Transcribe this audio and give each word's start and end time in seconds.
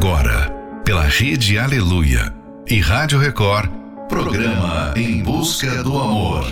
Agora, 0.00 0.48
pela 0.84 1.02
Rede 1.02 1.58
Aleluia 1.58 2.32
e 2.68 2.78
Rádio 2.78 3.18
Record, 3.18 3.68
programa 4.08 4.94
Em 4.96 5.20
Busca 5.24 5.82
do 5.82 5.98
Amor. 5.98 6.44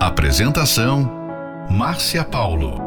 Apresentação: 0.00 1.06
Márcia 1.70 2.24
Paulo. 2.24 2.80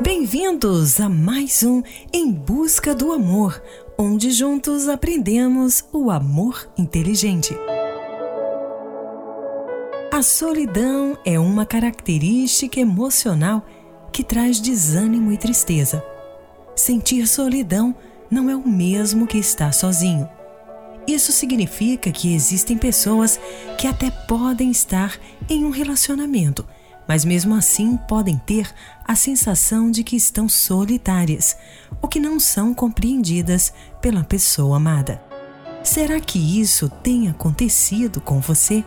Bem-vindos 0.00 1.00
a 1.00 1.08
mais 1.08 1.64
um 1.64 1.82
Em 2.12 2.30
Busca 2.30 2.94
do 2.94 3.10
Amor, 3.10 3.60
onde 3.98 4.30
juntos 4.30 4.88
aprendemos 4.88 5.84
o 5.92 6.12
amor 6.12 6.70
inteligente. 6.78 7.58
A 10.12 10.22
solidão 10.22 11.18
é 11.26 11.40
uma 11.40 11.66
característica 11.66 12.78
emocional 12.78 13.66
que 14.12 14.22
traz 14.22 14.60
desânimo 14.60 15.32
e 15.32 15.36
tristeza. 15.36 16.13
Sentir 16.76 17.26
solidão 17.28 17.94
não 18.30 18.50
é 18.50 18.56
o 18.56 18.66
mesmo 18.66 19.26
que 19.26 19.38
estar 19.38 19.72
sozinho. 19.72 20.28
Isso 21.06 21.30
significa 21.32 22.10
que 22.10 22.34
existem 22.34 22.76
pessoas 22.76 23.38
que 23.78 23.86
até 23.86 24.10
podem 24.10 24.70
estar 24.70 25.18
em 25.48 25.64
um 25.64 25.70
relacionamento, 25.70 26.66
mas 27.06 27.24
mesmo 27.24 27.54
assim 27.54 27.96
podem 28.08 28.38
ter 28.38 28.72
a 29.04 29.14
sensação 29.14 29.90
de 29.90 30.02
que 30.02 30.16
estão 30.16 30.48
solitárias, 30.48 31.56
ou 32.00 32.08
que 32.08 32.18
não 32.18 32.40
são 32.40 32.72
compreendidas 32.72 33.72
pela 34.00 34.24
pessoa 34.24 34.78
amada. 34.78 35.22
Será 35.82 36.18
que 36.18 36.38
isso 36.38 36.88
tem 36.88 37.28
acontecido 37.28 38.20
com 38.20 38.40
você? 38.40 38.82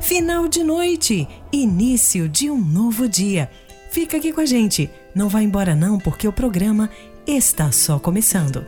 Final 0.00 0.46
de 0.46 0.62
noite, 0.62 1.26
início 1.50 2.28
de 2.28 2.50
um 2.50 2.60
novo 2.60 3.08
dia. 3.08 3.50
Fica 3.90 4.18
aqui 4.18 4.32
com 4.32 4.42
a 4.42 4.46
gente. 4.46 4.90
Não 5.14 5.28
vá 5.28 5.42
embora 5.42 5.74
não, 5.74 5.98
porque 5.98 6.26
o 6.26 6.32
programa 6.32 6.88
está 7.26 7.70
só 7.70 7.98
começando. 7.98 8.64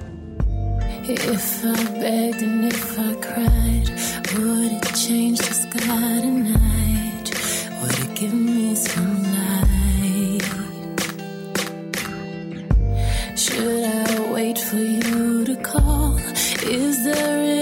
If 1.06 1.64
I 1.64 1.84
begged 2.00 2.42
and 2.42 2.66
if 2.66 2.98
I 2.98 3.14
cried, 3.16 3.90
would 4.38 4.72
it 4.72 4.96
change 4.96 5.38
the 5.38 5.54
sky 5.54 6.20
tonight? 6.22 7.30
Would 7.80 7.98
it 7.98 8.14
give 8.14 8.34
me 8.34 8.74
some 8.74 9.22
light? 9.22 10.44
Should 13.36 13.84
I 13.84 14.32
wait 14.32 14.58
for 14.58 14.76
you 14.78 15.44
to 15.44 15.56
call? 15.56 16.16
Is 16.66 17.04
there 17.04 17.53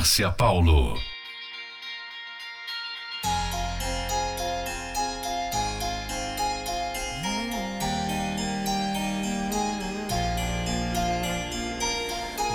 Márcia 0.00 0.30
Paulo. 0.30 0.94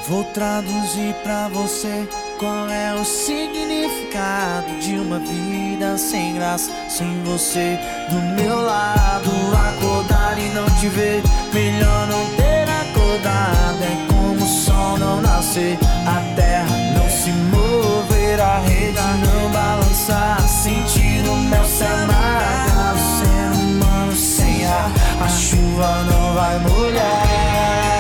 Vou 0.08 0.24
traduzir 0.34 1.14
pra 1.22 1.48
você 1.50 2.08
qual 2.40 2.68
é 2.68 2.96
o 2.96 3.06
significado 3.06 4.80
de 4.80 4.96
uma 4.96 5.20
vida 5.20 6.00
sem 6.00 6.34
graça, 6.34 6.72
sem 6.90 7.22
você 7.22 7.78
do 8.10 8.42
meu 8.42 8.60
lado. 8.60 9.30
Acordar 9.70 10.40
e 10.40 10.50
não 10.50 10.66
te 10.80 10.90
ver, 10.90 11.22
melhor 11.54 12.08
não 12.08 12.26
ter 12.38 12.68
acordado. 12.68 13.84
É 13.84 14.08
como 14.12 14.44
o 14.44 14.48
sol 14.48 14.98
não 14.98 15.22
nascer, 15.22 15.78
a 16.08 16.36
terra 16.36 16.85
se 17.26 17.32
mover, 17.32 18.40
a 18.40 18.60
rede 18.60 19.00
não 19.26 19.50
balançar. 19.52 20.40
Sentir 20.48 21.28
o 21.28 21.36
mel 21.36 21.66
se 21.66 21.84
amargar. 21.84 22.94
O 22.94 23.00
ser 23.18 23.64
humano 23.64 24.16
sem 24.16 24.64
ar, 24.68 24.92
a 25.20 25.28
chuva 25.28 26.04
não 26.04 26.34
vai 26.36 26.60
molhar. 26.60 27.95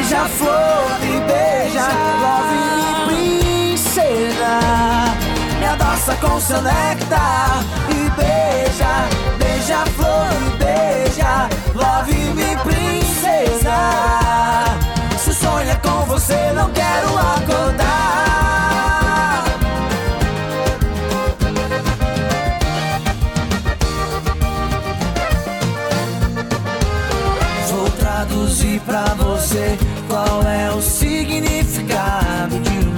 Beija 0.00 0.24
flor, 0.28 0.98
me 1.00 1.20
beija, 1.26 1.88
love 2.22 2.56
me 2.76 2.90
princesa. 3.06 4.60
Me 5.58 5.66
abraça 5.66 6.14
com 6.16 6.40
seu 6.40 6.62
néctar 6.62 7.62
e 7.90 8.10
beija, 8.18 9.08
beija 9.38 9.84
flor, 9.96 10.32
me 10.40 10.50
beija, 10.56 11.48
love 11.74 12.14
me 12.34 12.56
princesa. 12.64 13.78
Se 15.18 15.34
sonha 15.34 15.76
com 15.76 16.06
você, 16.06 16.52
não 16.54 16.70
quero 16.70 17.18
acordar. 17.18 18.69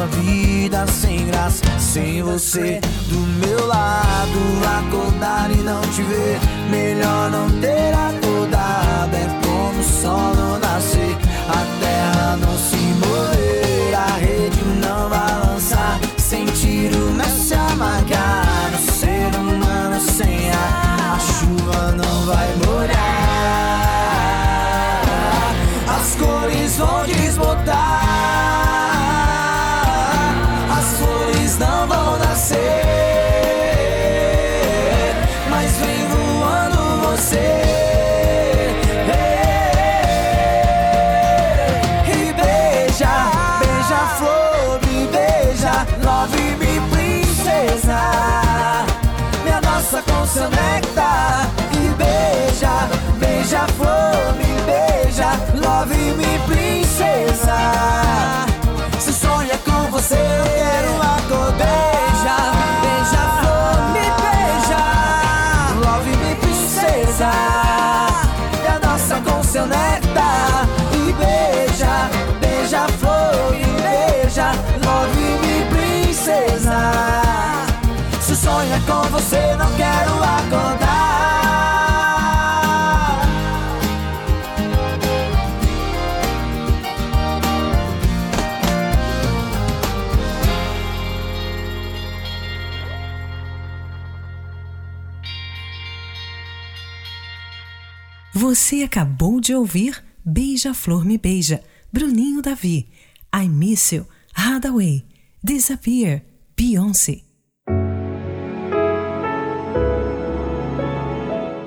Uma 0.02 0.06
vida 0.06 0.86
sem 0.86 1.26
graça? 1.26 1.62
Sem 1.78 2.22
você 2.22 2.80
do 3.08 3.18
meu 3.46 3.66
lado, 3.66 4.38
acordar 4.78 5.50
e 5.50 5.56
não 5.56 5.80
te 5.82 6.02
ver. 6.02 6.38
Melhor 6.70 7.30
não 7.30 7.48
ter 7.60 7.94
acordado. 7.94 9.14
É 9.14 9.26
como 9.44 9.78
o 9.78 9.84
sol 9.84 10.34
não 10.34 10.58
nascer, 10.58 11.16
a 11.48 11.64
terra 11.80 12.36
não 12.36 12.58
se 12.58 12.76
mover, 12.76 13.94
a 13.94 14.16
rede 14.16 14.64
não 14.84 15.08
balançar. 15.08 16.00
Sentir 16.18 16.92
o 16.94 17.12
mel 17.12 17.26
se 17.26 17.54
amargar. 17.54 18.70
No 18.72 18.78
ser 18.92 19.34
humano 19.38 20.00
sem 20.00 20.50
ar, 20.50 21.14
a 21.14 21.18
chuva 21.18 21.92
não 21.92 22.26
vai 22.26 22.48
molhar. 22.66 23.02
As 25.88 26.14
cores 26.16 26.76
vão 26.78 27.04
desmontar 27.04 27.21
Você 98.54 98.82
acabou 98.82 99.40
de 99.40 99.54
ouvir 99.54 100.04
Beija-Flor 100.22 101.06
Me 101.06 101.16
Beija, 101.16 101.62
Bruninho 101.90 102.42
Davi, 102.42 102.86
I 103.34 103.48
Miss 103.48 103.92
You, 103.92 104.06
Hadaway, 104.34 105.06
Disappear, 105.42 106.22
Beyoncé. 106.54 107.22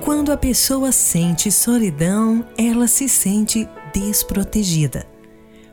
Quando 0.00 0.30
a 0.30 0.36
pessoa 0.36 0.92
sente 0.92 1.50
solidão, 1.50 2.46
ela 2.56 2.86
se 2.86 3.08
sente 3.08 3.68
desprotegida. 3.92 5.04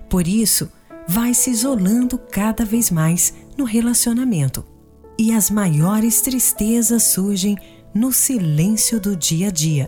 Por 0.09 0.27
isso, 0.27 0.67
vai 1.07 1.35
se 1.35 1.51
isolando 1.51 2.17
cada 2.17 2.65
vez 2.65 2.89
mais 2.89 3.35
no 3.55 3.65
relacionamento. 3.65 4.65
E 5.19 5.31
as 5.31 5.51
maiores 5.51 6.21
tristezas 6.21 7.03
surgem 7.03 7.55
no 7.93 8.11
silêncio 8.11 8.99
do 8.99 9.15
dia 9.15 9.49
a 9.49 9.51
dia, 9.51 9.87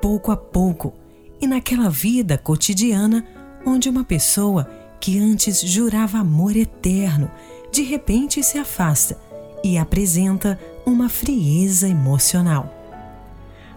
pouco 0.00 0.30
a 0.30 0.36
pouco, 0.36 0.92
e 1.40 1.46
naquela 1.46 1.90
vida 1.90 2.38
cotidiana 2.38 3.26
onde 3.64 3.88
uma 3.88 4.04
pessoa 4.04 4.70
que 5.00 5.18
antes 5.18 5.60
jurava 5.60 6.18
amor 6.18 6.56
eterno, 6.56 7.30
de 7.70 7.82
repente 7.82 8.42
se 8.42 8.58
afasta 8.58 9.18
e 9.62 9.76
apresenta 9.76 10.58
uma 10.84 11.08
frieza 11.08 11.88
emocional. 11.88 12.72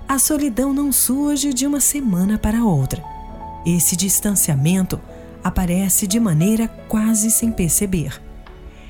A 0.08 0.18
solidão 0.18 0.74
não 0.74 0.92
surge 0.92 1.54
de 1.54 1.68
uma 1.68 1.80
semana 1.80 2.38
para 2.38 2.64
outra. 2.64 3.04
Esse 3.66 3.96
distanciamento 3.96 5.00
aparece 5.44 6.08
de 6.08 6.20
maneira 6.20 6.68
quase 6.88 7.30
sem 7.30 7.52
perceber. 7.52 8.22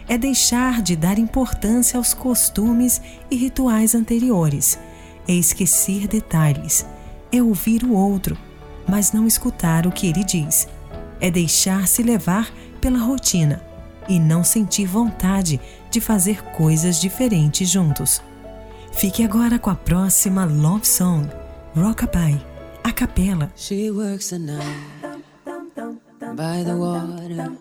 É 0.07 0.17
deixar 0.17 0.81
de 0.81 0.95
dar 0.95 1.19
importância 1.19 1.98
aos 1.98 2.13
costumes 2.13 3.01
e 3.29 3.36
rituais 3.36 3.93
anteriores, 3.93 4.79
é 5.27 5.33
esquecer 5.33 6.07
detalhes, 6.07 6.86
é 7.31 7.41
ouvir 7.41 7.83
o 7.83 7.93
outro, 7.93 8.38
mas 8.88 9.12
não 9.12 9.27
escutar 9.27 9.86
o 9.86 9.91
que 9.91 10.07
ele 10.07 10.24
diz. 10.24 10.67
É 11.19 11.29
deixar-se 11.29 12.01
levar 12.01 12.51
pela 12.79 13.00
rotina 13.00 13.62
e 14.07 14.19
não 14.19 14.43
sentir 14.43 14.86
vontade 14.86 15.59
de 15.91 16.01
fazer 16.01 16.41
coisas 16.55 17.00
diferentes 17.00 17.69
juntos. 17.69 18.21
Fique 18.91 19.24
agora 19.24 19.59
com 19.59 19.69
a 19.69 19.75
próxima 19.75 20.45
Love 20.45 20.88
Song, 20.88 21.29
Rockabye, 21.75 22.41
a 22.83 22.91
capela. 22.91 23.51
She 23.55 23.91
works 23.91 24.31
night 24.31 24.63
by 26.36 26.63
the 26.63 26.75
water. 26.75 27.51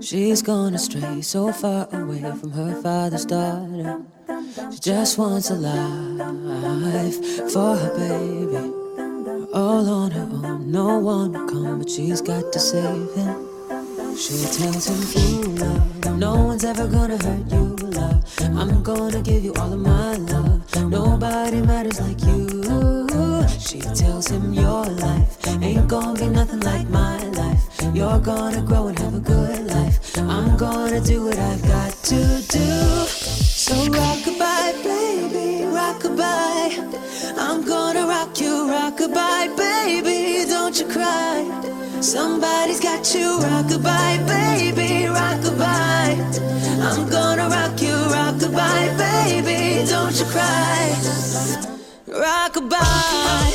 She's 0.00 0.42
gone 0.42 0.74
astray, 0.74 1.22
so 1.22 1.52
far 1.52 1.88
away 1.92 2.22
from 2.40 2.50
her 2.52 2.80
father's 2.82 3.26
daughter. 3.26 4.00
She 4.72 4.78
just 4.80 5.18
wants 5.18 5.50
a 5.50 5.54
life 5.54 7.20
for 7.52 7.76
her 7.76 7.92
baby. 7.96 8.73
All 9.54 9.88
on 9.88 10.10
her 10.10 10.22
own, 10.22 10.70
no 10.72 10.98
one 10.98 11.32
will 11.32 11.46
come, 11.46 11.78
but 11.78 11.88
she's 11.88 12.20
got 12.20 12.52
to 12.52 12.58
save 12.58 13.12
him. 13.14 13.36
She 14.16 14.36
tells 14.58 14.86
him, 14.88 15.00
"You 15.14 15.42
love, 15.62 16.18
no 16.18 16.34
one's 16.48 16.64
ever 16.64 16.86
gonna 16.88 17.18
hurt 17.24 17.52
you, 17.52 17.76
love. 17.98 18.20
I'm 18.40 18.82
gonna 18.82 19.22
give 19.22 19.44
you 19.44 19.54
all 19.54 19.72
of 19.72 19.80
my 19.80 20.16
love. 20.16 20.60
Nobody 20.90 21.60
matters 21.62 22.00
like 22.00 22.20
you. 22.24 23.06
She 23.58 23.80
tells 23.80 24.28
him 24.28 24.52
your 24.52 24.84
life 24.84 25.38
ain't 25.62 25.88
gonna 25.88 26.18
be 26.18 26.28
nothing 26.28 26.60
like 26.60 26.88
my 26.90 27.16
life. 27.40 27.62
You're 27.94 28.20
gonna 28.20 28.62
grow 28.62 28.88
and 28.88 28.98
have 28.98 29.14
a 29.14 29.20
good 29.20 29.66
life. 29.66 30.16
I'm 30.18 30.56
gonna 30.56 31.00
do 31.00 31.24
what 31.26 31.38
I've 31.38 31.62
got 31.62 31.92
to 32.10 32.20
do. 32.48 32.68
So 33.08 33.74
rock 33.74 34.18
rockabye, 34.18 34.84
baby, 34.84 35.63
rockabye. 35.94 37.38
I'm 37.38 37.64
gonna 37.64 38.06
rock 38.06 38.40
you, 38.40 38.66
rockabye, 38.68 39.56
baby. 39.56 40.44
Don't 40.48 40.78
you 40.78 40.86
cry. 40.86 41.44
Somebody's 42.00 42.80
got 42.80 43.14
you, 43.14 43.38
rockabye, 43.38 44.26
baby, 44.26 45.06
rockabye. 45.06 46.16
I'm 46.82 47.08
gonna 47.08 47.48
rock 47.48 47.80
you, 47.80 47.94
rockabye, 47.94 48.96
baby. 48.98 49.86
Don't 49.88 50.18
you 50.18 50.26
cry. 50.26 50.92
Rockabye. 52.08 53.54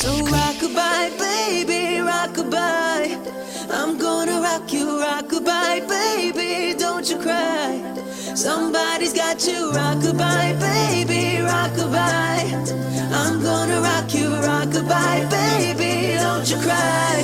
So 0.00 0.08
rockabye, 0.32 1.10
baby, 1.18 2.00
rockabye. 2.00 3.18
I'm 3.70 3.98
gonna 3.98 4.40
rock 4.40 4.72
you, 4.72 4.86
rockabye, 4.86 5.86
baby. 5.86 6.74
Don't 6.78 7.06
you 7.10 7.18
cry. 7.18 7.76
Somebody's 8.34 9.12
got 9.12 9.46
you, 9.46 9.70
rockabye, 9.72 10.58
baby, 10.58 11.42
rockabye. 11.44 13.12
I'm 13.12 13.42
gonna 13.42 13.82
rock 13.82 14.14
you, 14.14 14.30
rockabye, 14.30 15.28
baby. 15.28 16.14
Don't 16.16 16.48
you 16.50 16.56
cry. 16.56 17.22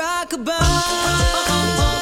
Rockabye. 0.00 1.95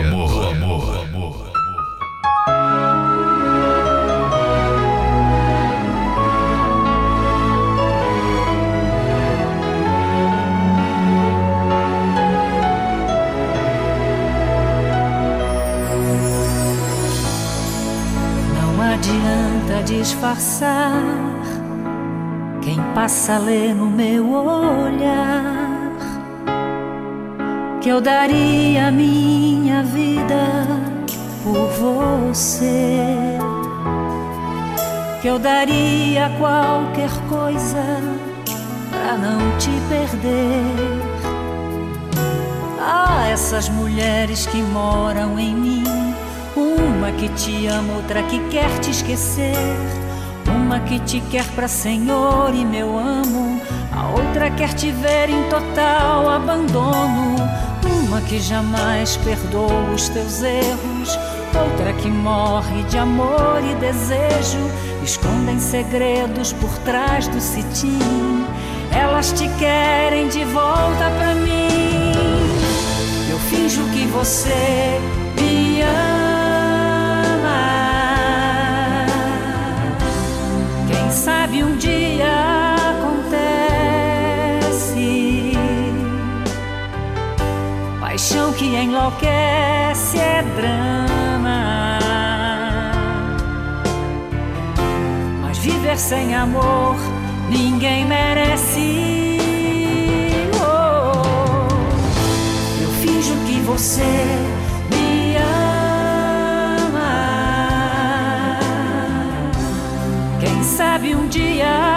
Busca 0.00 0.40
do 0.40 0.64
amor. 0.64 0.80
Do 0.80 1.00
amor. 1.00 1.52
Não 18.54 18.80
adianta 18.80 19.82
disfarçar. 19.84 20.92
Quem 22.62 22.80
passa 22.94 23.38
lê 23.38 23.74
no 23.74 23.90
meu 23.90 24.32
olhar 24.32 25.61
que 27.82 27.88
eu 27.88 28.00
daria 28.00 28.92
minha 28.92 29.82
vida 29.82 30.64
por 31.42 31.68
você, 31.70 33.38
que 35.20 35.26
eu 35.26 35.36
daria 35.36 36.30
qualquer 36.38 37.10
coisa 37.28 37.82
pra 38.88 39.18
não 39.18 39.58
te 39.58 39.70
perder. 39.88 40.62
Ah, 42.80 43.26
essas 43.28 43.68
mulheres 43.68 44.46
que 44.46 44.62
moram 44.62 45.36
em 45.36 45.52
mim, 45.52 45.84
uma 46.54 47.10
que 47.10 47.28
te 47.30 47.66
ama, 47.66 47.94
outra 47.94 48.22
que 48.22 48.38
quer 48.48 48.70
te 48.78 48.92
esquecer. 48.92 49.56
Uma 50.46 50.80
que 50.80 51.00
te 51.00 51.20
quer 51.30 51.46
pra 51.54 51.66
Senhor 51.66 52.54
e 52.54 52.64
meu 52.64 52.98
amo, 52.98 53.60
a 53.92 54.08
outra 54.10 54.50
quer 54.50 54.72
te 54.74 54.90
ver 54.90 55.30
em 55.30 55.42
total 55.48 56.28
abandono. 56.28 57.36
Uma 58.12 58.20
que 58.20 58.38
jamais 58.38 59.16
perdoa 59.16 59.90
os 59.94 60.10
teus 60.10 60.42
erros, 60.42 61.18
outra 61.58 61.94
que 61.94 62.10
morre 62.10 62.82
de 62.82 62.98
amor 62.98 63.62
e 63.64 63.74
desejo. 63.76 64.58
Escondem 65.02 65.58
segredos 65.58 66.52
por 66.52 66.68
trás 66.80 67.26
do 67.26 67.40
cetim, 67.40 68.44
elas 68.94 69.32
te 69.32 69.48
querem 69.58 70.28
de 70.28 70.44
volta 70.44 71.10
pra 71.16 71.34
mim. 71.36 72.12
Eu 73.30 73.38
finjo 73.38 73.82
que 73.94 74.04
você 74.08 75.00
me 75.40 75.80
ama. 75.80 76.26
Quem 80.86 81.10
sabe 81.10 81.64
um 81.64 81.78
dia 81.78 81.91
Paixão 88.32 88.50
que 88.54 88.64
enlouquece 88.64 90.18
é 90.18 90.42
drama. 90.56 91.98
Mas 95.42 95.58
viver 95.58 95.98
sem 95.98 96.34
amor 96.34 96.96
ninguém 97.50 98.06
merece. 98.06 99.38
Oh, 100.54 101.68
eu 102.82 102.88
finjo 103.02 103.34
que 103.44 103.60
você 103.66 104.02
me 104.90 105.36
ama. 105.36 107.02
Quem 110.40 110.62
sabe 110.62 111.14
um 111.14 111.28
dia 111.28 111.91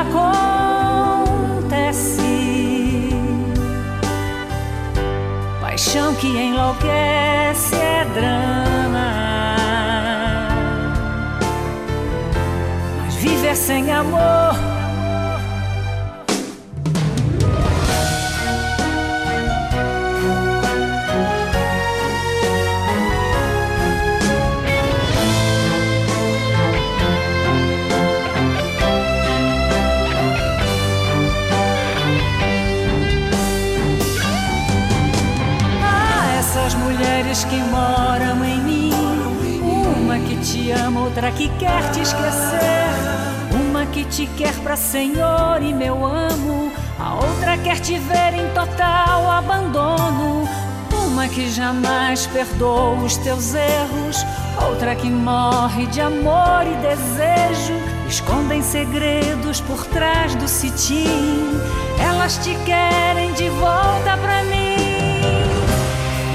Paixão 5.96 6.14
que 6.16 6.28
enlouquece 6.28 7.74
é 7.74 8.04
drama. 8.14 9.56
Mas 13.02 13.16
viver 13.16 13.56
sem 13.56 13.90
amor. 13.94 14.75
Que 37.56 37.64
moram 37.64 38.44
em 38.44 38.60
mim. 38.60 38.92
Uma 39.64 40.20
que 40.20 40.36
te 40.38 40.72
ama, 40.72 41.02
outra 41.02 41.32
que 41.32 41.48
quer 41.58 41.90
te 41.92 42.02
esquecer. 42.02 42.90
Uma 43.52 43.86
que 43.86 44.04
te 44.04 44.28
quer 44.38 44.54
pra 44.56 44.76
Senhor 44.76 45.62
e 45.62 45.74
meu 45.74 46.06
amo. 46.06 46.72
A 47.00 47.16
outra 47.16 47.58
quer 47.58 47.80
te 47.80 47.98
ver 47.98 48.34
em 48.34 48.48
total 48.54 49.32
abandono. 49.32 50.48
Uma 51.08 51.28
que 51.30 51.50
jamais 51.50 52.28
perdoa 52.28 53.04
os 53.04 53.16
teus 53.18 53.54
erros. 53.54 54.26
Outra 54.68 54.96
que 54.96 55.10
morre 55.10 55.86
de 55.88 56.02
amor 56.02 56.64
e 56.66 56.76
desejo. 56.82 57.74
Escondem 58.08 58.62
segredos 58.62 59.62
por 59.62 59.86
trás 59.88 60.36
do 60.36 60.48
cetim. 60.48 61.60
Elas 62.00 62.38
te 62.38 62.54
querem 62.66 63.32
de 63.34 63.50
volta 63.50 64.18
pra 64.22 64.44
mim. 64.44 64.55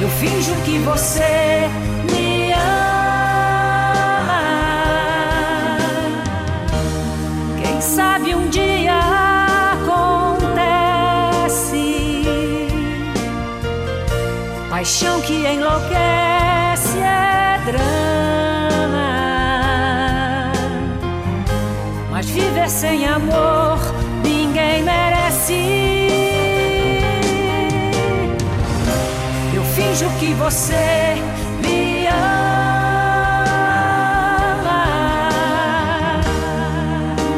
Eu 0.00 0.08
finjo 0.08 0.54
que 0.64 0.78
você 0.78 1.68
me 2.10 2.52
ama. 2.54 4.40
Quem 7.62 7.78
sabe 7.82 8.34
um 8.34 8.48
dia 8.48 8.98
acontece. 9.74 10.88
Paixão 14.70 15.20
que 15.20 15.46
enlouquece 15.46 16.98
é 16.98 17.60
drama. 17.66 19.10
Mas 22.10 22.24
viver 22.30 22.70
sem 22.70 23.06
amor 23.06 23.78
ninguém 24.24 24.82
merece. 24.82 25.89
Finjo 29.90 30.08
que 30.20 30.32
você 30.34 31.16
me 31.62 32.06
ama. 32.06 32.50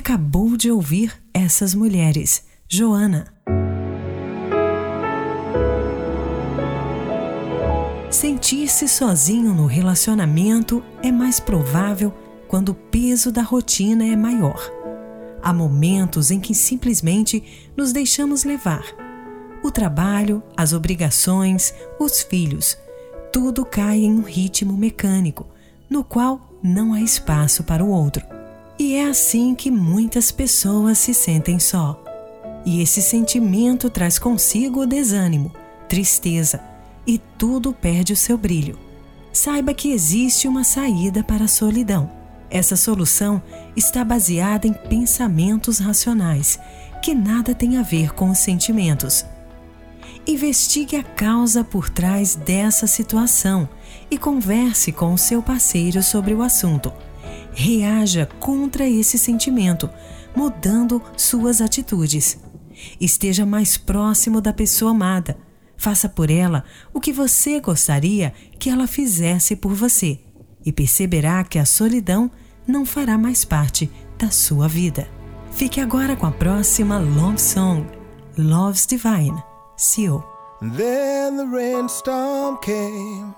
acabou 0.03 0.57
de 0.57 0.69
ouvir 0.69 1.15
essas 1.33 1.77
mulheres. 1.77 2.43
Joana. 2.69 3.33
Sentir-se 8.11 8.89
sozinho 8.89 9.55
no 9.55 9.67
relacionamento 9.67 10.83
é 11.05 11.13
mais 11.13 11.39
provável 11.39 12.13
quando 12.49 12.71
o 12.71 12.75
peso 12.75 13.31
da 13.31 13.43
rotina 13.43 14.05
é 14.05 14.17
maior. 14.17 14.61
Há 15.41 15.53
momentos 15.53 16.33
em 16.33 16.41
que 16.41 16.53
simplesmente 16.53 17.71
nos 17.77 17.93
deixamos 17.93 18.43
levar. 18.43 18.83
O 19.63 19.71
trabalho, 19.71 20.43
as 20.57 20.73
obrigações, 20.73 21.73
os 22.01 22.23
filhos, 22.23 22.77
tudo 23.33 23.65
cai 23.65 23.99
em 23.99 24.13
um 24.13 24.23
ritmo 24.23 24.77
mecânico, 24.77 25.47
no 25.89 26.03
qual 26.03 26.59
não 26.61 26.93
há 26.93 27.01
espaço 27.01 27.63
para 27.63 27.85
o 27.85 27.89
outro. 27.89 28.32
E 28.79 28.95
é 28.95 29.07
assim 29.07 29.55
que 29.55 29.71
muitas 29.71 30.31
pessoas 30.31 30.99
se 30.99 31.15
sentem 31.15 31.59
só. 31.59 32.03
E 32.65 32.81
esse 32.81 33.03
sentimento 33.03 33.91
traz 33.91 34.19
consigo 34.19 34.83
o 34.83 34.87
desânimo, 34.87 35.53
tristeza 35.89 36.63
e 37.07 37.19
tudo 37.19 37.73
perde 37.73 38.13
o 38.13 38.17
seu 38.17 38.39
brilho. 38.39 38.79
Saiba 39.33 39.75
que 39.75 39.93
existe 39.93 40.47
uma 40.47 40.63
saída 40.63 41.25
para 41.25 41.45
a 41.45 41.49
solidão. 41.49 42.11
Essa 42.51 42.77
solução 42.77 43.43
está 43.75 44.05
baseada 44.05 44.67
em 44.67 44.73
pensamentos 44.73 45.79
racionais, 45.79 46.59
que 47.03 47.15
nada 47.15 47.55
tem 47.55 47.79
a 47.79 47.83
ver 47.83 48.13
com 48.13 48.31
os 48.31 48.39
sentimentos. 48.39 49.25
Investigue 50.27 50.97
a 50.97 51.03
causa 51.03 51.65
por 51.65 51.89
trás 51.89 52.35
dessa 52.35 52.87
situação 52.87 53.69
e 54.11 54.19
converse 54.19 54.93
com 54.93 55.13
o 55.13 55.19
seu 55.19 55.43
parceiro 55.43 56.03
sobre 56.03 56.35
o 56.35 56.43
assunto 56.43 56.93
reaja 57.53 58.27
contra 58.41 58.89
esse 58.89 59.19
sentimento, 59.19 59.89
mudando 60.35 61.03
suas 61.17 61.61
atitudes. 61.61 62.39
Esteja 63.01 63.45
mais 63.47 63.77
próximo 63.77 64.41
da 64.41 64.53
pessoa 64.53 64.91
amada. 64.91 65.37
Faça 65.77 66.09
por 66.09 66.31
ela 66.31 66.65
o 66.93 67.01
que 67.01 67.13
você 67.13 67.61
gostaria 67.61 68.33
que 68.59 68.71
ela 68.71 68.87
fizesse 68.87 69.57
por 69.57 69.75
você 69.75 70.21
e 70.65 70.73
perceberá 70.73 71.43
que 71.45 71.59
a 71.59 71.65
solidão 71.65 72.31
não 72.67 72.87
fará 72.87 73.19
mais 73.19 73.45
parte 73.45 73.91
da 74.19 74.31
sua 74.31 74.69
vida. 74.69 75.09
Fique 75.53 75.81
agora 75.81 76.17
com 76.17 76.27
a 76.27 76.31
próxima 76.31 76.99
Love 76.99 77.41
Song, 77.41 77.87
Love's 78.39 78.87
Divine, 78.87 79.43
Seal. 79.77 80.25
Then 80.61 81.37
the 81.37 81.47
rainstorm 81.47 82.59
came 82.63 83.35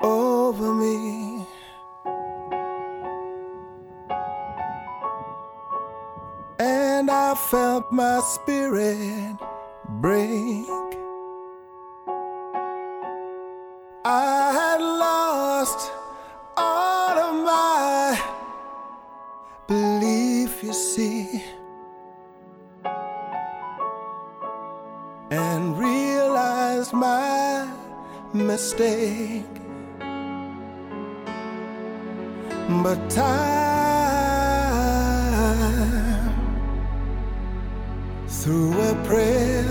over 0.00 0.72
me. 0.72 1.59
and 6.60 7.10
I 7.10 7.34
felt 7.34 7.90
my 7.90 8.20
spirit 8.20 9.34
break. 9.88 10.66
I 14.04 14.52
had 14.60 14.80
lost 14.82 15.90
all 16.58 17.18
of 17.18 17.34
my 17.46 18.20
belief, 19.66 20.62
you 20.62 20.74
see, 20.74 21.42
and 25.30 25.78
realized 25.78 26.92
my 26.92 27.66
mistake. 28.34 29.46
But 32.82 33.08
time 33.08 33.79
through 38.40 38.72
a 38.72 38.94
prayer 39.04 39.68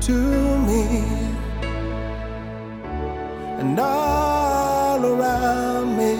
to 0.00 0.18
me. 0.68 0.86
And 3.58 3.78
all 3.80 5.04
around 5.04 5.96
me 5.98 6.14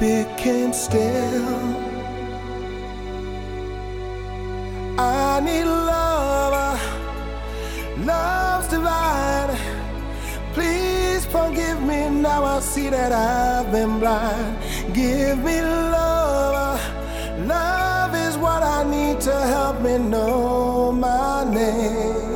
became 0.00 0.72
still. 0.72 1.44
I 4.98 5.40
need 5.44 5.64
love 5.64 6.80
love's 8.06 8.68
divine. 8.68 9.58
Please 10.54 11.26
forgive 11.26 11.82
me 11.82 12.08
now 12.08 12.44
I 12.44 12.60
see 12.60 12.88
that 12.88 13.12
I've 13.12 13.70
been 13.70 13.98
blind. 13.98 14.56
Give 14.94 15.36
me 15.44 15.60
love 15.60 16.80
love. 17.46 17.85
I 18.78 18.84
need 18.84 19.22
to 19.22 19.32
help 19.32 19.80
me 19.80 19.96
know 19.96 20.92
my 20.92 21.44
name. 21.50 22.35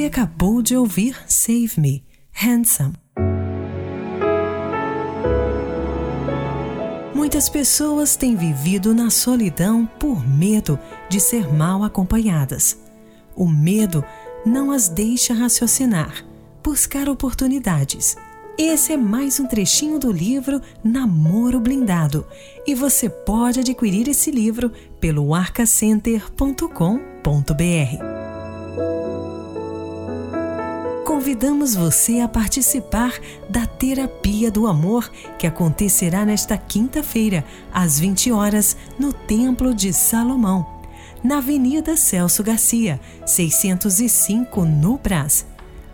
Você 0.00 0.06
acabou 0.06 0.62
de 0.62 0.74
ouvir 0.74 1.14
Save 1.26 1.72
Me, 1.76 2.02
Handsome. 2.42 2.94
Muitas 7.14 7.50
pessoas 7.50 8.16
têm 8.16 8.34
vivido 8.34 8.94
na 8.94 9.10
solidão 9.10 9.84
por 9.84 10.26
medo 10.26 10.78
de 11.10 11.20
ser 11.20 11.52
mal 11.52 11.84
acompanhadas. 11.84 12.78
O 13.36 13.46
medo 13.46 14.02
não 14.46 14.70
as 14.70 14.88
deixa 14.88 15.34
raciocinar, 15.34 16.24
buscar 16.64 17.06
oportunidades. 17.06 18.16
Esse 18.56 18.94
é 18.94 18.96
mais 18.96 19.38
um 19.38 19.46
trechinho 19.46 19.98
do 19.98 20.10
livro 20.10 20.62
Namoro 20.82 21.60
Blindado 21.60 22.26
e 22.66 22.74
você 22.74 23.10
pode 23.10 23.60
adquirir 23.60 24.08
esse 24.08 24.30
livro 24.30 24.72
pelo 24.98 25.34
arcacenter.com.br. 25.34 28.19
Convidamos 31.20 31.74
você 31.74 32.20
a 32.20 32.26
participar 32.26 33.12
da 33.46 33.66
Terapia 33.66 34.50
do 34.50 34.66
Amor, 34.66 35.12
que 35.38 35.46
acontecerá 35.46 36.24
nesta 36.24 36.56
quinta-feira, 36.56 37.44
às 37.70 38.00
20 38.00 38.32
horas, 38.32 38.74
no 38.98 39.12
Templo 39.12 39.74
de 39.74 39.92
Salomão, 39.92 40.66
na 41.22 41.36
Avenida 41.36 41.94
Celso 41.94 42.42
Garcia, 42.42 42.98
605, 43.26 44.64
no 44.64 44.96
Brás. 44.96 45.44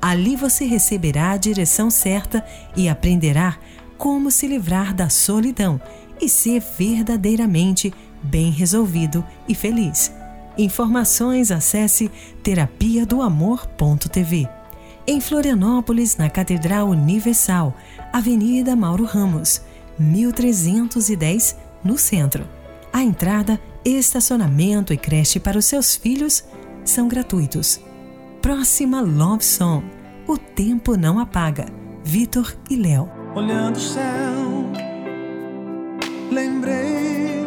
Ali 0.01 0.37
você 0.37 0.65
receberá 0.65 1.33
a 1.33 1.37
direção 1.37 1.91
certa 1.91 2.47
e 2.77 2.89
aprenderá 2.89 3.59
como 3.99 4.31
se 4.31 4.47
livrar 4.47 4.95
da 4.95 5.09
solidão 5.09 5.81
e 6.21 6.29
ser 6.29 6.63
verdadeiramente 6.79 7.93
bem 8.23 8.53
resolvido 8.53 9.27
e 9.49 9.57
feliz. 9.57 10.13
Informações 10.57 11.51
acesse 11.51 12.13
terapia 12.45 13.05
do 13.05 13.21
amor.tv. 13.21 14.56
Em 15.09 15.21
Florianópolis, 15.21 16.17
na 16.17 16.29
Catedral 16.29 16.89
Universal, 16.89 17.77
Avenida 18.13 18.75
Mauro 18.75 19.05
Ramos, 19.05 19.63
1310, 19.97 21.57
no 21.85 21.97
centro. 21.97 22.45
A 22.93 23.05
entrada, 23.05 23.61
estacionamento 23.85 24.93
e 24.93 24.97
creche 24.97 25.39
para 25.39 25.57
os 25.57 25.65
seus 25.65 25.95
filhos 25.95 26.45
são 26.85 27.07
gratuitos. 27.07 27.81
Próxima 28.43 29.01
Love 29.01 29.45
Song. 29.45 29.87
O 30.27 30.37
tempo 30.37 30.97
não 30.97 31.21
apaga. 31.21 31.67
Vitor 32.03 32.57
e 32.69 32.75
Léo. 32.75 33.09
olhando 33.37 33.77
o 33.77 33.81
céu, 33.81 34.73
lembrei 36.33 37.45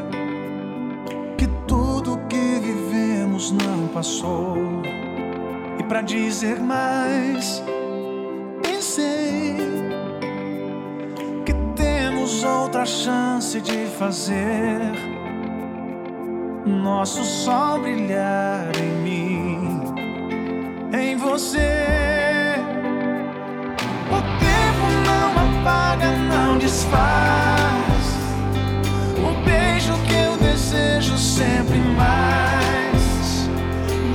que 1.37 1.47
tudo 1.67 2.17
que 2.29 2.59
vivemos 2.61 3.51
não 3.51 3.87
passou. 3.89 4.55
Pra 5.89 6.03
dizer 6.03 6.59
mais, 6.59 7.63
pensei 8.61 9.57
que 11.43 11.53
temos 11.75 12.43
outra 12.43 12.85
chance 12.85 13.59
de 13.59 13.87
fazer 13.97 14.79
nosso 16.63 17.23
sol 17.23 17.79
brilhar 17.79 18.69
em 18.77 18.91
mim, 19.01 19.81
em 20.93 21.15
você. 21.17 22.53
O 24.11 24.21
tempo 24.37 24.85
não 25.07 25.59
apaga, 25.59 26.11
não 26.11 26.59
desfaz. 26.59 28.15
O 29.17 29.43
beijo 29.43 29.93
que 30.07 30.13
eu 30.13 30.37
desejo 30.37 31.17
sempre 31.17 31.79
mais. 31.97 32.78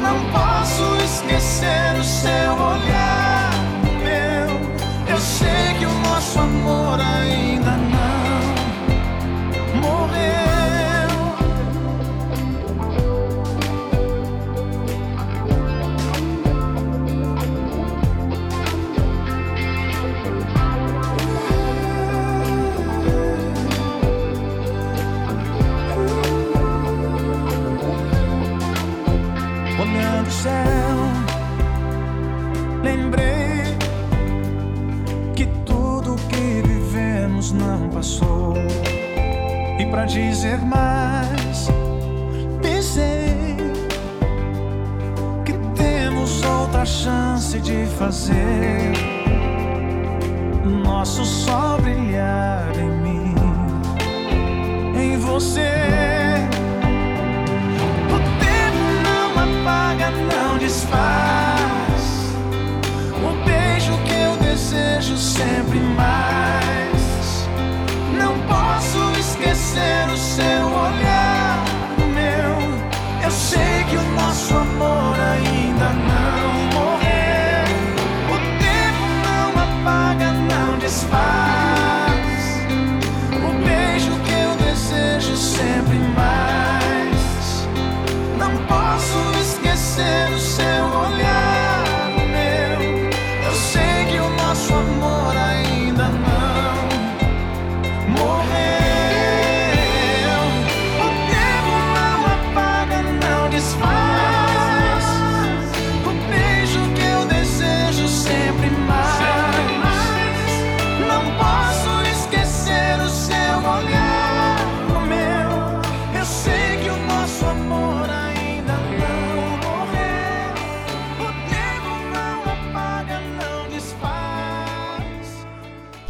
Não 0.05 0.21
posso 0.31 0.97
esquecer 1.03 1.99
o 1.99 2.05
seu 2.05 2.53
olhar, 2.53 3.53
meu. 4.03 5.15
Eu 5.15 5.19
sei 5.19 5.79
que 5.79 5.87
o 5.87 5.95
nosso 6.01 6.41
amor 6.41 7.01
ainda 7.01 7.54
olhando 29.81 30.29
o 30.29 30.31
céu, 30.31 30.97
lembrei 32.83 33.77
que 35.35 35.47
tudo 35.67 36.17
que 36.29 36.63
vivemos 36.67 37.53
não 37.53 37.89
passou. 37.89 38.55
E 39.79 39.87
para 39.87 40.05
dizer 40.05 40.59
mais, 40.59 41.69
pensei 42.63 43.57
que 45.45 45.53
temos 45.75 46.43
outra 46.45 46.85
chance 46.85 47.59
de 47.61 47.87
fazer 47.99 48.93
nosso 50.85 51.25
sol 51.25 51.81
brilhar 51.81 52.71
em 52.79 52.91
mim, 53.03 53.35
em 54.97 55.17
você. 55.19 56.14
O 63.23 63.45
beijo 63.45 63.97
que 64.05 64.13
eu 64.13 64.37
desejo 64.39 65.17
sempre 65.17 65.79
mais. 65.79 67.49
Não 68.19 68.37
posso 68.49 68.99
esquecer 69.21 70.09
o 70.13 70.17
seu 70.17 70.74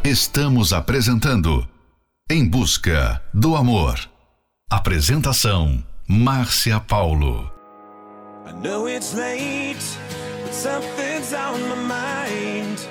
Estamos 0.06 0.74
apresentando 0.74 1.66
Em 2.28 2.46
Busca 2.46 3.22
do 3.32 3.56
Amor. 3.56 3.98
Apresentação 4.70 5.82
Márcia 6.06 6.78
Paulo. 6.78 7.50
I 8.46 8.52
know 8.52 8.86
it's 8.86 9.14
late, 9.14 9.80
but 10.42 10.52
something's 10.52 11.32
on 11.32 11.58
my 11.70 11.76
mind. 11.76 12.86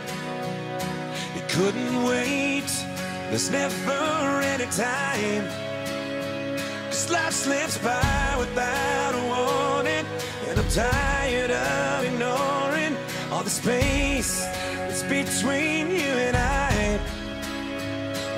It 1.36 1.48
couldn't 1.54 2.04
wait. 2.04 2.66
There's 3.30 3.52
never 3.52 4.42
any 4.42 4.66
time. 4.72 5.48
Cause 6.90 7.12
life 7.12 7.34
slips 7.34 7.78
by 7.78 8.40
without 8.40 9.14
a 9.14 9.24
warning. 9.28 10.08
And 10.50 10.58
I'm 10.58 10.68
tired 10.70 11.52
of 11.52 12.06
ignoring 12.06 12.98
all 13.32 13.44
the 13.44 13.52
space 13.52 14.42
that's 14.78 15.04
between 15.04 15.92
you 15.92 16.18
and 16.18 16.36
I. 16.36 16.63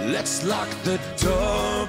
Let's 0.08 0.46
lock 0.46 0.70
the 0.84 1.00
door 1.18 1.88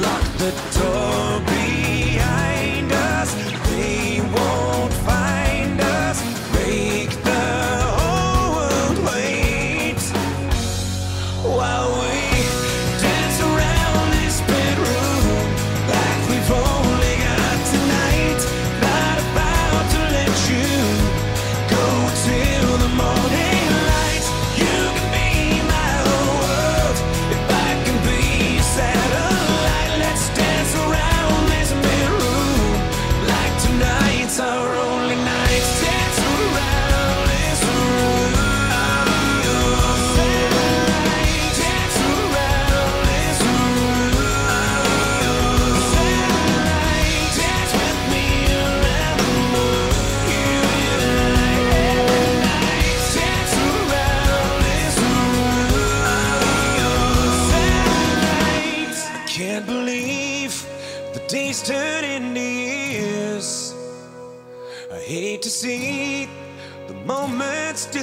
locked 0.00 0.38
the 0.38 0.69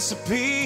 recipe 0.08 0.57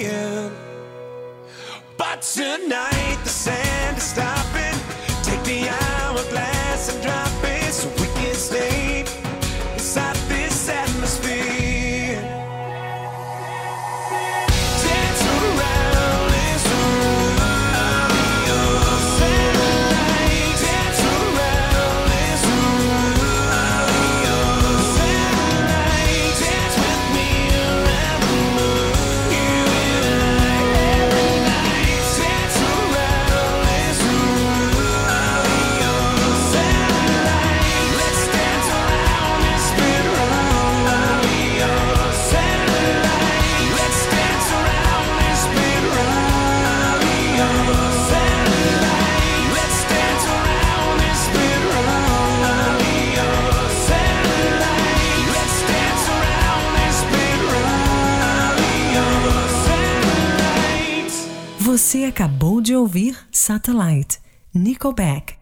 acabou 62.00 62.62
de 62.62 62.74
ouvir 62.74 63.16
Satellite, 63.30 64.18
Nickelback. 64.54 65.34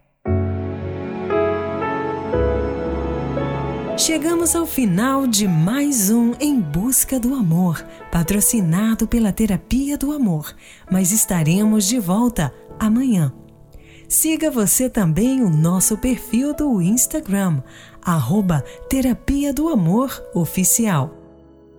Chegamos 3.97 4.53
ao 4.53 4.65
final 4.65 5.25
de 5.27 5.47
mais 5.47 6.09
um 6.09 6.33
Em 6.41 6.59
Busca 6.59 7.17
do 7.17 7.33
Amor, 7.33 7.81
patrocinado 8.11 9.07
pela 9.07 9.31
Terapia 9.31 9.97
do 9.97 10.11
Amor, 10.11 10.53
mas 10.91 11.11
estaremos 11.11 11.85
de 11.85 11.99
volta 11.99 12.53
amanhã. 12.77 13.33
Siga 14.09 14.51
você 14.51 14.89
também 14.89 15.41
o 15.41 15.49
nosso 15.49 15.97
perfil 15.97 16.53
do 16.53 16.81
Instagram, 16.81 17.63
arroba 18.01 18.61
Terapia 18.89 19.53
do 19.53 19.69
Amor 19.69 20.21
Oficial. 20.33 21.20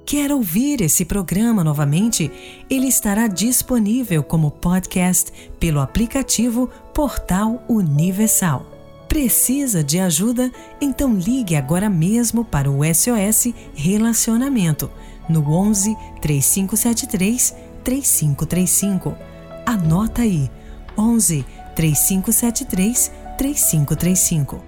Quer 0.04 0.32
ouvir 0.32 0.80
esse 0.80 1.04
programa 1.04 1.62
novamente? 1.62 2.30
Ele 2.68 2.88
estará 2.88 3.26
disponível 3.26 4.22
como 4.22 4.50
podcast 4.50 5.32
pelo 5.58 5.80
aplicativo 5.80 6.68
Portal 6.92 7.62
Universal. 7.68 8.66
Precisa 9.08 9.82
de 9.84 9.98
ajuda? 10.00 10.50
Então 10.80 11.14
ligue 11.14 11.54
agora 11.54 11.88
mesmo 11.88 12.44
para 12.44 12.70
o 12.70 12.80
SOS 12.82 13.54
Relacionamento 13.74 14.90
no 15.28 15.48
11 15.48 15.96
3573 16.20 17.54
3535. 17.84 19.16
Anota 19.64 20.22
aí: 20.22 20.50
11 20.98 21.44
3573 21.76 23.12
3535. 23.38 24.62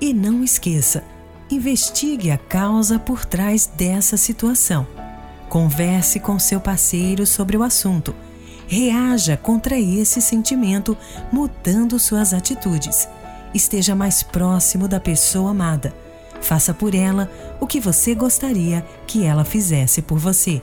E 0.00 0.14
não 0.14 0.42
esqueça, 0.42 1.04
investigue 1.50 2.30
a 2.30 2.38
causa 2.38 2.98
por 2.98 3.24
trás 3.24 3.66
dessa 3.66 4.16
situação. 4.16 4.86
Converse 5.48 6.20
com 6.20 6.38
seu 6.38 6.60
parceiro 6.60 7.26
sobre 7.26 7.56
o 7.56 7.62
assunto. 7.62 8.14
Reaja 8.68 9.36
contra 9.36 9.78
esse 9.78 10.22
sentimento, 10.22 10.96
mudando 11.32 11.98
suas 11.98 12.32
atitudes. 12.32 13.08
Esteja 13.52 13.96
mais 13.96 14.22
próximo 14.22 14.86
da 14.86 15.00
pessoa 15.00 15.50
amada. 15.50 15.92
Faça 16.40 16.72
por 16.72 16.94
ela 16.94 17.28
o 17.58 17.66
que 17.66 17.80
você 17.80 18.14
gostaria 18.14 18.86
que 19.06 19.24
ela 19.24 19.44
fizesse 19.44 20.00
por 20.00 20.18
você. 20.18 20.62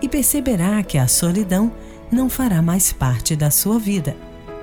E 0.00 0.08
perceberá 0.08 0.82
que 0.82 0.96
a 0.96 1.06
solidão 1.06 1.70
não 2.10 2.30
fará 2.30 2.62
mais 2.62 2.90
parte 2.90 3.36
da 3.36 3.50
sua 3.50 3.78
vida. 3.78 4.16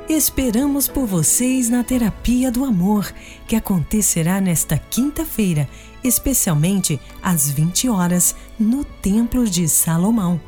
Esperamos 0.09 0.87
por 0.87 1.05
vocês 1.05 1.69
na 1.69 1.83
Terapia 1.83 2.51
do 2.51 2.65
Amor, 2.65 3.13
que 3.47 3.55
acontecerá 3.55 4.41
nesta 4.41 4.75
quinta-feira, 4.75 5.69
especialmente 6.03 6.99
às 7.21 7.51
20 7.51 7.87
horas, 7.89 8.35
no 8.59 8.83
Templo 8.83 9.47
de 9.47 9.69
Salomão, 9.69 10.41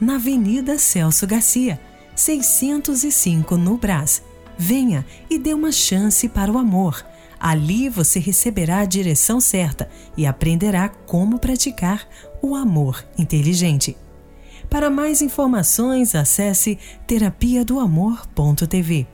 na 0.00 0.14
Avenida 0.14 0.78
Celso 0.78 1.26
Garcia, 1.26 1.80
605 2.14 3.56
no 3.56 3.76
Brás. 3.76 4.22
Venha 4.56 5.04
e 5.28 5.36
dê 5.36 5.52
uma 5.52 5.72
chance 5.72 6.28
para 6.28 6.52
o 6.52 6.56
amor. 6.56 7.04
Ali 7.40 7.88
você 7.88 8.20
receberá 8.20 8.78
a 8.78 8.84
direção 8.84 9.40
certa 9.40 9.90
e 10.16 10.26
aprenderá 10.26 10.88
como 10.88 11.40
praticar 11.40 12.06
o 12.40 12.54
amor 12.54 13.04
inteligente. 13.18 13.96
Para 14.70 14.90
mais 14.90 15.22
informações, 15.22 16.14
acesse 16.14 16.78
terapia 17.06 17.64
do 17.64 17.80
amor.tv. 17.80 19.06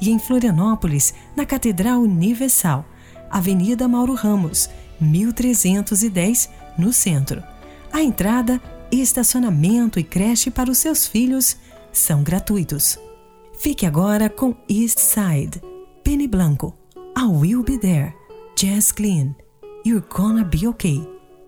E 0.00 0.10
em 0.10 0.18
Florianópolis, 0.18 1.14
na 1.34 1.46
Catedral 1.46 2.00
Universal, 2.00 2.84
Avenida 3.30 3.88
Mauro 3.88 4.14
Ramos, 4.14 4.68
1310, 5.00 6.50
no 6.76 6.92
centro. 6.92 7.42
A 7.92 8.02
entrada, 8.02 8.60
estacionamento 8.92 9.98
e 9.98 10.04
creche 10.04 10.50
para 10.50 10.70
os 10.70 10.78
seus 10.78 11.06
filhos 11.06 11.56
são 11.92 12.22
gratuitos. 12.22 12.98
Fique 13.58 13.86
agora 13.86 14.28
com 14.28 14.54
East 14.68 14.98
Side, 14.98 15.60
Penny 16.04 16.28
Blanco, 16.28 16.76
I 17.16 17.24
Will 17.24 17.64
Be 17.64 17.78
There, 17.78 18.14
Jazz 18.56 18.92
Clean, 18.92 19.34
You're 19.84 20.06
Gonna 20.08 20.44
Be 20.44 20.68
Okay, 20.68 21.02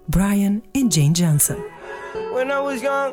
Brian 0.09 0.61
and 0.75 0.89
Jane 0.91 1.13
Johnson. 1.13 1.57
When 2.33 2.51
I 2.51 2.59
was 2.61 2.83
young, 2.83 3.13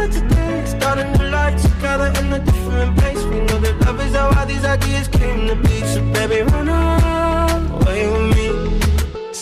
started 0.00 0.28
today. 0.28 0.64
Start 0.64 0.98
a 0.98 1.18
new 1.18 1.30
life 1.30 1.60
together 1.62 2.12
in 2.20 2.32
a 2.32 2.38
different 2.38 2.96
place. 2.98 3.22
We 3.24 3.40
know 3.40 3.58
that 3.58 3.80
love 3.84 4.00
is 4.00 4.14
how 4.14 4.30
all 4.38 4.46
these 4.46 4.64
ideas 4.64 5.08
came 5.08 5.46
to 5.48 5.56
be. 5.56 5.80
So 5.84 6.00
baby, 6.12 6.42
run 6.50 6.68
away 6.68 8.08
with 8.08 8.36
me. 8.36 8.69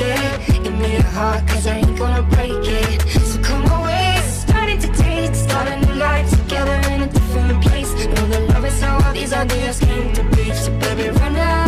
It. 0.00 0.62
Give 0.64 0.78
me 0.78 0.96
a 0.96 1.02
heart, 1.02 1.46
cause 1.48 1.66
I 1.66 1.78
ain't 1.78 1.98
gonna 1.98 2.22
break 2.22 2.52
it. 2.52 3.02
So 3.30 3.40
come 3.40 3.64
away, 3.80 4.20
starting 4.24 4.78
to 4.80 4.88
date, 5.02 5.34
start 5.34 5.68
a 5.68 5.76
new 5.84 5.94
life 5.94 6.30
together 6.30 6.76
in 6.92 7.02
a 7.02 7.06
different 7.06 7.62
place. 7.64 7.92
Know 7.92 8.26
that 8.32 8.48
love 8.50 8.64
is 8.64 8.80
how 8.80 8.98
all 9.04 9.12
these 9.12 9.32
ideas 9.32 9.80
came 9.80 10.12
to 10.14 10.22
be. 10.34 10.52
So 10.52 10.70
baby, 10.78 11.10
run 11.18 11.34
away 11.34 11.67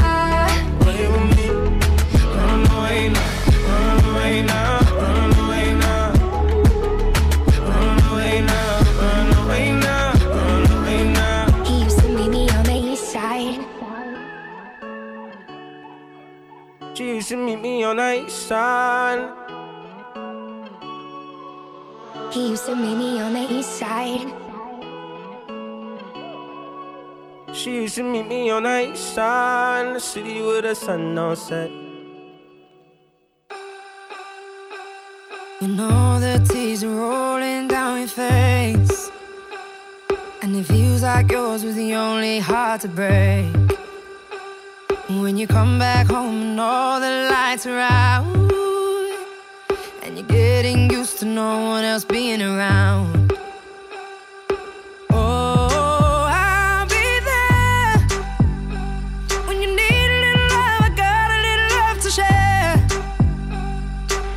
to 17.31 17.37
meet 17.37 17.61
me 17.61 17.85
on. 17.85 17.97
He 22.33 22.49
used 22.49 22.67
to 22.67 22.75
meet 22.75 22.97
me 22.97 23.21
on 23.21 23.35
the 23.35 23.47
east 23.53 23.79
side. 23.79 24.27
She 27.53 27.83
used 27.83 27.95
to 27.95 28.03
meet 28.03 28.27
me 28.27 28.51
on 28.51 28.65
the 28.65 28.91
east 28.91 29.15
side, 29.15 29.95
the 29.95 30.01
city 30.01 30.43
with 30.43 30.65
the 30.65 30.75
sun 30.75 31.17
all 31.19 31.37
set. 31.37 31.71
When 35.61 35.79
all 35.79 36.19
the 36.19 36.45
tears 36.51 36.83
are 36.83 36.89
rolling 36.89 37.69
down 37.69 37.99
your 38.01 38.09
face, 38.09 39.09
and 40.43 40.57
it 40.57 40.65
feels 40.65 41.03
like 41.03 41.31
yours 41.31 41.63
was 41.63 41.77
the 41.77 41.95
only 41.95 42.41
heart 42.41 42.81
to 42.81 42.89
break. 42.89 43.70
When 45.19 45.37
you 45.37 45.49
come 45.49 45.79
back 45.79 46.07
home 46.07 46.41
and 46.41 46.61
all 46.61 47.01
the 47.01 47.29
lights 47.31 47.67
are 47.67 47.81
out 47.81 48.25
And 50.05 50.17
you're 50.17 50.27
getting 50.29 50.89
used 50.89 51.19
to 51.19 51.25
no 51.25 51.69
one 51.69 51.83
else 51.83 52.05
being 52.05 52.41
around. 52.41 53.21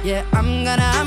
Yeah, 0.03 0.25
I'm 0.33 0.65
gonna 0.65 1.02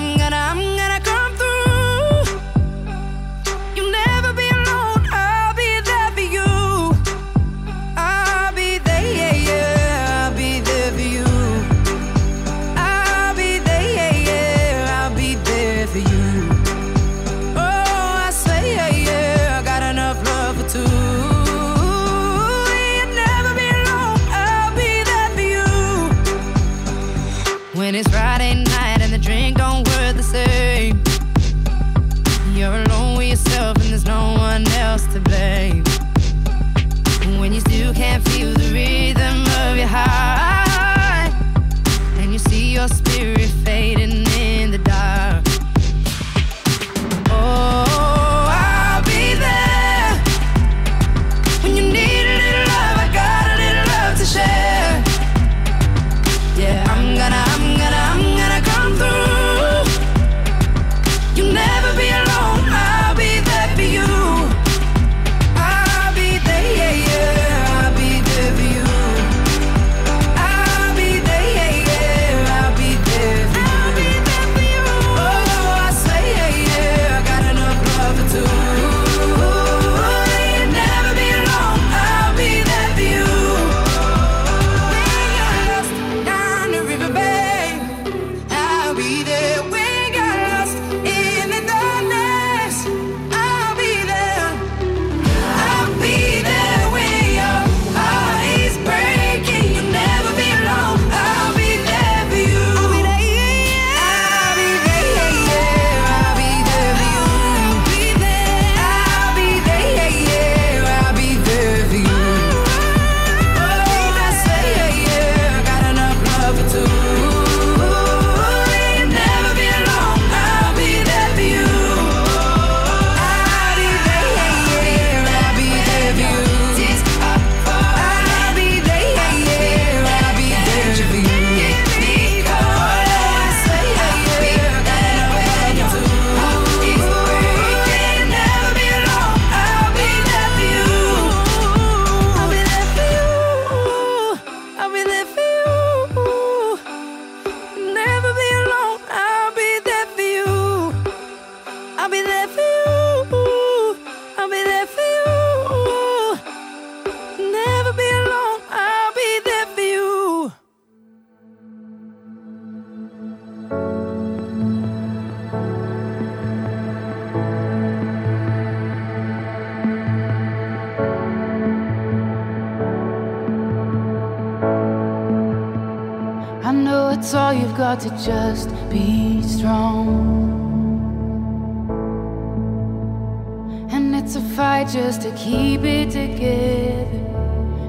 just 184.85 185.22
to 185.22 185.31
keep 185.33 185.83
it 185.85 186.11
together, 186.11 187.22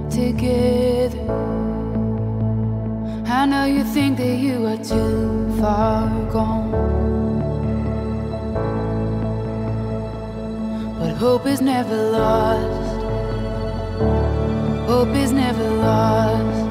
together. 0.10 1.22
I 3.28 3.46
know 3.46 3.66
you 3.66 3.84
think 3.84 4.18
that 4.18 4.38
you 4.38 4.66
are 4.66 4.78
too 4.78 5.56
far 5.60 6.10
gone. 6.32 6.72
But 11.00 11.16
hope 11.16 11.46
is 11.46 11.62
never 11.62 11.96
lost. 12.12 13.02
Hope 14.88 15.16
is 15.16 15.32
never 15.32 15.70
lost. 15.70 16.67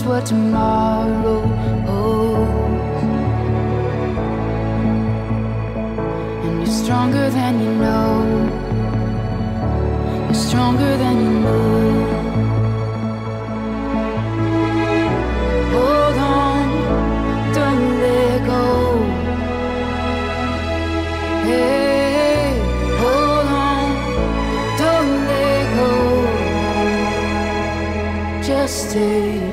knows 0.00 0.08
what 0.08 0.26
tomorrow 0.26 1.40
holds. 1.86 3.02
And 6.44 6.58
you're 6.58 6.66
stronger 6.66 7.30
than 7.30 7.60
you 7.60 7.72
know. 7.74 8.24
You're 10.26 10.34
stronger 10.34 10.96
than 10.96 11.16
you 11.24 11.40
know. 11.40 12.16
Hold 15.72 16.18
on, 16.18 16.66
don't 17.54 18.00
let 18.00 18.46
go. 18.46 18.64
Hey. 21.44 21.90
stay 28.66 29.49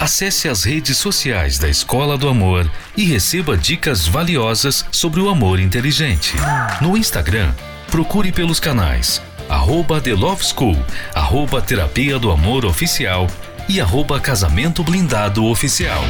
Acesse 0.00 0.48
as 0.48 0.64
redes 0.64 0.96
sociais 0.96 1.58
da 1.58 1.68
Escola 1.68 2.16
do 2.16 2.28
Amor 2.28 2.68
e 2.96 3.04
receba 3.04 3.56
dicas 3.56 4.06
valiosas 4.06 4.84
sobre 4.90 5.20
o 5.20 5.28
amor 5.28 5.60
inteligente. 5.60 6.34
No 6.80 6.96
Instagram, 6.96 7.52
procure 7.90 8.32
pelos 8.32 8.58
canais 8.58 9.20
arroba 9.48 10.00
The 10.00 10.14
Love 10.14 10.44
School, 10.44 10.76
arroba 11.14 11.62
Terapia 11.62 12.18
do 12.18 12.30
Amor 12.30 12.64
Oficial 12.64 13.26
e 13.68 13.80
arroba 13.80 14.20
Casamento 14.20 14.82
Blindado 14.82 15.44
Oficial. 15.44 16.02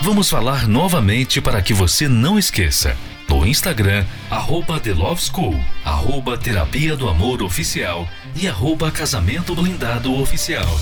Vamos 0.00 0.30
falar 0.30 0.68
novamente 0.68 1.40
para 1.40 1.60
que 1.60 1.74
você 1.74 2.08
não 2.08 2.38
esqueça. 2.38 2.96
No 3.28 3.46
Instagram, 3.46 4.04
arroba 4.30 4.80
The 4.80 4.92
Love 4.94 5.20
School, 5.20 5.60
arroba 5.84 6.36
Terapia 6.38 6.96
do 6.96 7.08
Amor 7.08 7.42
Oficial 7.42 8.08
e 8.34 8.48
arroba 8.48 8.90
Casamento 8.90 9.54
Blindado 9.54 10.14
Oficial. 10.14 10.80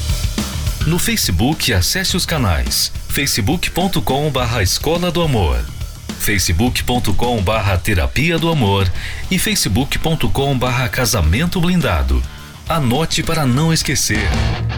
No 0.86 0.98
Facebook, 0.98 1.72
acesse 1.72 2.16
os 2.16 2.24
canais 2.24 2.92
facebook.com 3.08 4.30
barra 4.30 4.62
Escola 4.62 5.10
do 5.10 5.22
Amor, 5.22 5.58
facebook.com 6.20 7.42
barra 7.42 7.76
Terapia 7.78 8.38
do 8.38 8.50
Amor 8.50 8.90
e 9.30 9.38
facebook.com 9.38 10.56
barra 10.56 10.88
Casamento 10.88 11.60
Blindado. 11.60 12.22
Anote 12.68 13.22
para 13.22 13.46
não 13.46 13.72
esquecer. 13.72 14.28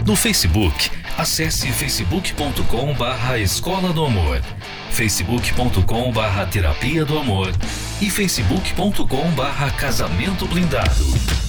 No 0.05 0.15
Facebook, 0.15 0.91
acesse 1.17 1.71
facebook.com 1.71 2.93
barra 2.93 3.39
Escola 3.39 3.91
do 3.91 4.05
Amor, 4.05 4.43
facebook.com 4.91 6.11
barra 6.11 6.45
Terapia 6.45 7.03
do 7.03 7.17
Amor 7.17 7.51
e 7.99 8.07
facebook.com 8.07 9.31
barra 9.31 9.71
Casamento 9.71 10.45
Blindado. 10.45 11.48